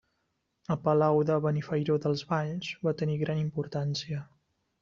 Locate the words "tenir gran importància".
3.03-4.27